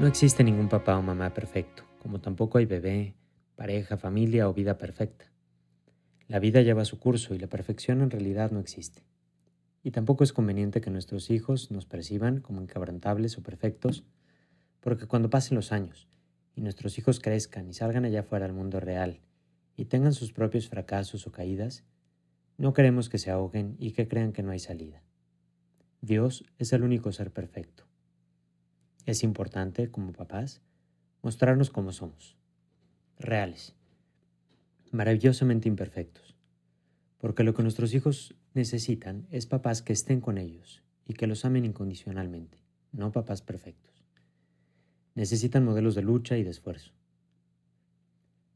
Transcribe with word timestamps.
No 0.00 0.06
existe 0.06 0.42
ningún 0.42 0.70
papá 0.70 0.96
o 0.96 1.02
mamá 1.02 1.34
perfecto, 1.34 1.84
como 1.98 2.22
tampoco 2.22 2.56
hay 2.56 2.64
bebé, 2.64 3.12
pareja, 3.54 3.98
familia 3.98 4.48
o 4.48 4.54
vida 4.54 4.78
perfecta. 4.78 5.26
La 6.26 6.38
vida 6.38 6.62
lleva 6.62 6.86
su 6.86 6.98
curso 6.98 7.34
y 7.34 7.38
la 7.38 7.48
perfección 7.48 8.00
en 8.00 8.08
realidad 8.08 8.50
no 8.50 8.60
existe. 8.60 9.02
Y 9.82 9.90
tampoco 9.90 10.24
es 10.24 10.32
conveniente 10.32 10.80
que 10.80 10.88
nuestros 10.88 11.28
hijos 11.28 11.70
nos 11.70 11.84
perciban 11.84 12.40
como 12.40 12.62
inquebrantables 12.62 13.36
o 13.36 13.42
perfectos, 13.42 14.02
porque 14.80 15.04
cuando 15.04 15.28
pasen 15.28 15.56
los 15.56 15.70
años 15.70 16.08
y 16.54 16.62
nuestros 16.62 16.96
hijos 16.96 17.20
crezcan 17.20 17.68
y 17.68 17.74
salgan 17.74 18.06
allá 18.06 18.22
fuera 18.22 18.46
al 18.46 18.54
mundo 18.54 18.80
real 18.80 19.20
y 19.76 19.84
tengan 19.84 20.14
sus 20.14 20.32
propios 20.32 20.70
fracasos 20.70 21.26
o 21.26 21.30
caídas, 21.30 21.84
no 22.56 22.72
queremos 22.72 23.10
que 23.10 23.18
se 23.18 23.30
ahoguen 23.30 23.76
y 23.78 23.90
que 23.90 24.08
crean 24.08 24.32
que 24.32 24.42
no 24.42 24.52
hay 24.52 24.60
salida. 24.60 25.02
Dios 26.00 26.46
es 26.56 26.72
el 26.72 26.84
único 26.84 27.12
ser 27.12 27.30
perfecto. 27.32 27.84
Es 29.06 29.22
importante, 29.22 29.90
como 29.90 30.12
papás, 30.12 30.60
mostrarnos 31.22 31.70
como 31.70 31.92
somos, 31.92 32.36
reales, 33.18 33.74
maravillosamente 34.92 35.68
imperfectos, 35.68 36.36
porque 37.18 37.42
lo 37.42 37.54
que 37.54 37.62
nuestros 37.62 37.94
hijos 37.94 38.34
necesitan 38.54 39.26
es 39.30 39.46
papás 39.46 39.82
que 39.82 39.92
estén 39.92 40.20
con 40.20 40.38
ellos 40.38 40.82
y 41.06 41.14
que 41.14 41.26
los 41.26 41.44
amen 41.44 41.64
incondicionalmente, 41.64 42.58
no 42.92 43.10
papás 43.12 43.42
perfectos. 43.42 44.04
Necesitan 45.14 45.64
modelos 45.64 45.94
de 45.94 46.02
lucha 46.02 46.36
y 46.36 46.44
de 46.44 46.50
esfuerzo. 46.50 46.92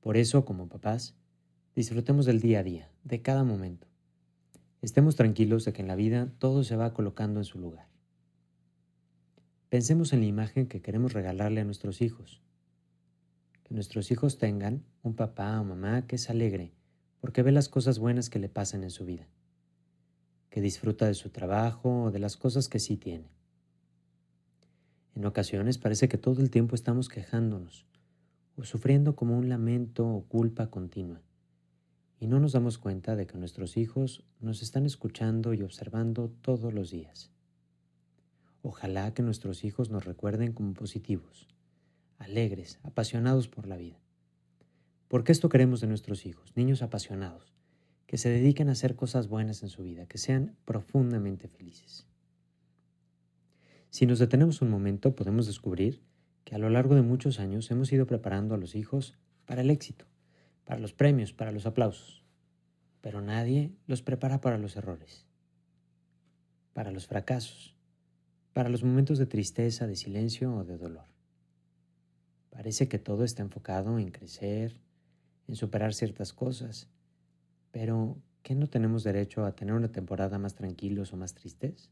Por 0.00 0.16
eso, 0.16 0.44
como 0.44 0.68
papás, 0.68 1.14
disfrutemos 1.74 2.26
del 2.26 2.40
día 2.40 2.60
a 2.60 2.62
día, 2.62 2.90
de 3.02 3.22
cada 3.22 3.44
momento. 3.44 3.86
Estemos 4.82 5.16
tranquilos 5.16 5.64
de 5.64 5.72
que 5.72 5.82
en 5.82 5.88
la 5.88 5.96
vida 5.96 6.30
todo 6.38 6.62
se 6.62 6.76
va 6.76 6.92
colocando 6.92 7.40
en 7.40 7.44
su 7.44 7.58
lugar. 7.58 7.93
Pensemos 9.74 10.12
en 10.12 10.20
la 10.20 10.26
imagen 10.26 10.68
que 10.68 10.80
queremos 10.80 11.14
regalarle 11.14 11.60
a 11.60 11.64
nuestros 11.64 12.00
hijos. 12.00 12.40
Que 13.64 13.74
nuestros 13.74 14.12
hijos 14.12 14.38
tengan 14.38 14.84
un 15.02 15.16
papá 15.16 15.60
o 15.60 15.64
mamá 15.64 16.06
que 16.06 16.14
es 16.14 16.30
alegre 16.30 16.70
porque 17.20 17.42
ve 17.42 17.50
las 17.50 17.68
cosas 17.68 17.98
buenas 17.98 18.30
que 18.30 18.38
le 18.38 18.48
pasan 18.48 18.84
en 18.84 18.92
su 18.92 19.04
vida. 19.04 19.26
Que 20.48 20.60
disfruta 20.60 21.08
de 21.08 21.14
su 21.14 21.30
trabajo 21.30 22.04
o 22.04 22.10
de 22.12 22.20
las 22.20 22.36
cosas 22.36 22.68
que 22.68 22.78
sí 22.78 22.96
tiene. 22.96 23.32
En 25.16 25.24
ocasiones 25.24 25.76
parece 25.76 26.08
que 26.08 26.18
todo 26.18 26.40
el 26.40 26.50
tiempo 26.50 26.76
estamos 26.76 27.08
quejándonos 27.08 27.84
o 28.56 28.62
sufriendo 28.62 29.16
como 29.16 29.36
un 29.36 29.48
lamento 29.48 30.06
o 30.06 30.22
culpa 30.28 30.70
continua 30.70 31.20
y 32.20 32.28
no 32.28 32.38
nos 32.38 32.52
damos 32.52 32.78
cuenta 32.78 33.16
de 33.16 33.26
que 33.26 33.38
nuestros 33.38 33.76
hijos 33.76 34.22
nos 34.38 34.62
están 34.62 34.86
escuchando 34.86 35.52
y 35.52 35.62
observando 35.62 36.30
todos 36.42 36.72
los 36.72 36.92
días. 36.92 37.33
Ojalá 38.66 39.12
que 39.12 39.22
nuestros 39.22 39.62
hijos 39.62 39.90
nos 39.90 40.06
recuerden 40.06 40.54
como 40.54 40.72
positivos, 40.72 41.46
alegres, 42.16 42.80
apasionados 42.82 43.46
por 43.46 43.66
la 43.66 43.76
vida. 43.76 44.00
Porque 45.08 45.32
esto 45.32 45.50
queremos 45.50 45.82
de 45.82 45.86
nuestros 45.86 46.24
hijos, 46.24 46.56
niños 46.56 46.80
apasionados, 46.80 47.52
que 48.06 48.16
se 48.16 48.30
dediquen 48.30 48.70
a 48.70 48.72
hacer 48.72 48.96
cosas 48.96 49.28
buenas 49.28 49.62
en 49.62 49.68
su 49.68 49.82
vida, 49.82 50.06
que 50.06 50.16
sean 50.16 50.56
profundamente 50.64 51.46
felices. 51.46 52.06
Si 53.90 54.06
nos 54.06 54.18
detenemos 54.18 54.62
un 54.62 54.70
momento, 54.70 55.14
podemos 55.14 55.46
descubrir 55.46 56.00
que 56.44 56.54
a 56.54 56.58
lo 56.58 56.70
largo 56.70 56.94
de 56.94 57.02
muchos 57.02 57.40
años 57.40 57.70
hemos 57.70 57.92
ido 57.92 58.06
preparando 58.06 58.54
a 58.54 58.58
los 58.58 58.74
hijos 58.74 59.18
para 59.44 59.60
el 59.60 59.68
éxito 59.68 60.06
para 60.64 60.80
los 60.80 60.92
premios, 60.92 61.32
para 61.32 61.52
los 61.52 61.66
aplausos, 61.66 62.24
pero 63.00 63.20
nadie 63.20 63.72
los 63.86 64.02
prepara 64.02 64.40
para 64.40 64.58
los 64.58 64.76
errores, 64.76 65.26
para 66.72 66.90
los 66.90 67.06
fracasos, 67.06 67.76
para 68.54 68.70
los 68.70 68.84
momentos 68.84 69.18
de 69.18 69.26
tristeza, 69.26 69.86
de 69.86 69.96
silencio 69.96 70.54
o 70.54 70.64
de 70.64 70.78
dolor. 70.78 71.04
Parece 72.50 72.88
que 72.88 73.00
todo 73.00 73.24
está 73.24 73.42
enfocado 73.42 73.98
en 73.98 74.12
crecer, 74.12 74.80
en 75.48 75.56
superar 75.56 75.92
ciertas 75.92 76.32
cosas, 76.32 76.88
pero 77.72 78.16
¿qué 78.44 78.54
no 78.54 78.68
tenemos 78.68 79.02
derecho 79.02 79.44
a 79.44 79.56
tener 79.56 79.74
una 79.74 79.90
temporada 79.90 80.38
más 80.38 80.54
tranquilos 80.54 81.12
o 81.12 81.16
más 81.16 81.34
tristes? 81.34 81.90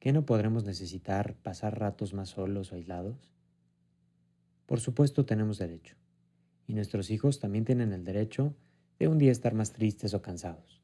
¿Qué 0.00 0.12
no 0.12 0.26
podremos 0.26 0.64
necesitar 0.64 1.36
pasar 1.36 1.78
ratos 1.78 2.14
más 2.14 2.30
solos 2.30 2.72
o 2.72 2.74
aislados? 2.74 3.32
Por 4.66 4.80
supuesto 4.80 5.24
tenemos 5.24 5.58
derecho 5.58 5.94
y 6.66 6.74
nuestros 6.74 7.10
hijos 7.10 7.38
también 7.38 7.64
tienen 7.64 7.92
el 7.92 8.04
derecho 8.04 8.56
de 8.98 9.06
un 9.06 9.18
día 9.18 9.30
estar 9.30 9.54
más 9.54 9.72
tristes 9.72 10.14
o 10.14 10.20
cansados. 10.20 10.82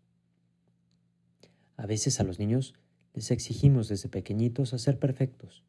A 1.76 1.86
veces 1.86 2.20
a 2.20 2.24
los 2.24 2.38
niños 2.38 2.74
les 3.14 3.30
exigimos 3.30 3.88
desde 3.88 4.08
pequeñitos 4.08 4.74
a 4.74 4.78
ser 4.78 4.98
perfectos. 4.98 5.62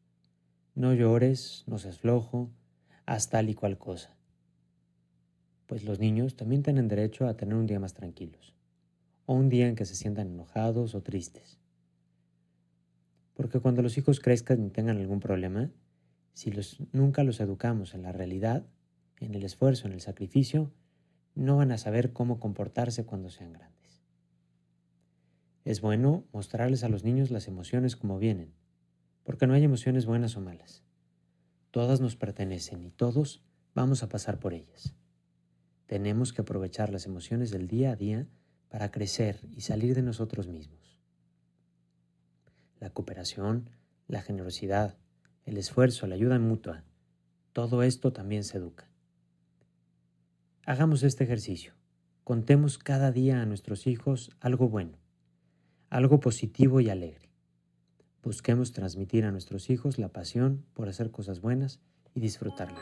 No 0.74 0.92
llores, 0.92 1.62
no 1.66 1.78
seas 1.78 1.98
flojo, 1.98 2.50
haz 3.06 3.30
tal 3.30 3.48
y 3.48 3.54
cual 3.54 3.78
cosa. 3.78 4.16
Pues 5.66 5.84
los 5.84 6.00
niños 6.00 6.36
también 6.36 6.62
tienen 6.62 6.88
derecho 6.88 7.26
a 7.26 7.36
tener 7.36 7.54
un 7.54 7.66
día 7.66 7.80
más 7.80 7.94
tranquilos, 7.94 8.54
o 9.26 9.34
un 9.34 9.48
día 9.48 9.68
en 9.68 9.76
que 9.76 9.84
se 9.84 9.94
sientan 9.94 10.32
enojados 10.32 10.94
o 10.94 11.02
tristes. 11.02 11.58
Porque 13.34 13.60
cuando 13.60 13.82
los 13.82 13.96
hijos 13.96 14.18
crezcan 14.18 14.64
y 14.64 14.70
tengan 14.70 14.98
algún 14.98 15.20
problema, 15.20 15.70
si 16.34 16.52
nunca 16.92 17.22
los 17.22 17.40
educamos 17.40 17.94
en 17.94 18.02
la 18.02 18.12
realidad, 18.12 18.66
en 19.20 19.34
el 19.34 19.44
esfuerzo, 19.44 19.86
en 19.86 19.94
el 19.94 20.00
sacrificio, 20.00 20.72
no 21.34 21.56
van 21.56 21.70
a 21.70 21.78
saber 21.78 22.12
cómo 22.12 22.40
comportarse 22.40 23.04
cuando 23.04 23.30
sean 23.30 23.52
grandes. 23.52 23.75
Es 25.66 25.80
bueno 25.80 26.24
mostrarles 26.32 26.84
a 26.84 26.88
los 26.88 27.02
niños 27.02 27.32
las 27.32 27.48
emociones 27.48 27.96
como 27.96 28.20
vienen, 28.20 28.54
porque 29.24 29.48
no 29.48 29.54
hay 29.54 29.64
emociones 29.64 30.06
buenas 30.06 30.36
o 30.36 30.40
malas. 30.40 30.84
Todas 31.72 32.00
nos 32.00 32.14
pertenecen 32.14 32.84
y 32.84 32.90
todos 32.90 33.42
vamos 33.74 34.04
a 34.04 34.08
pasar 34.08 34.38
por 34.38 34.54
ellas. 34.54 34.94
Tenemos 35.86 36.32
que 36.32 36.42
aprovechar 36.42 36.90
las 36.90 37.04
emociones 37.06 37.50
del 37.50 37.66
día 37.66 37.90
a 37.90 37.96
día 37.96 38.28
para 38.68 38.92
crecer 38.92 39.40
y 39.56 39.62
salir 39.62 39.96
de 39.96 40.02
nosotros 40.02 40.46
mismos. 40.46 41.00
La 42.78 42.90
cooperación, 42.90 43.68
la 44.06 44.22
generosidad, 44.22 44.96
el 45.46 45.56
esfuerzo, 45.56 46.06
la 46.06 46.14
ayuda 46.14 46.38
mutua, 46.38 46.84
todo 47.52 47.82
esto 47.82 48.12
también 48.12 48.44
se 48.44 48.58
educa. 48.58 48.88
Hagamos 50.64 51.02
este 51.02 51.24
ejercicio. 51.24 51.72
Contemos 52.22 52.78
cada 52.78 53.10
día 53.10 53.42
a 53.42 53.46
nuestros 53.46 53.88
hijos 53.88 54.30
algo 54.38 54.68
bueno, 54.68 54.98
algo 55.90 56.20
positivo 56.20 56.80
y 56.80 56.90
alegre. 56.90 57.30
Busquemos 58.22 58.72
transmitir 58.72 59.24
a 59.24 59.30
nuestros 59.30 59.70
hijos 59.70 59.98
la 59.98 60.08
pasión 60.08 60.64
por 60.74 60.88
hacer 60.88 61.10
cosas 61.10 61.40
buenas 61.40 61.80
y 62.14 62.20
disfrutarla. 62.20 62.80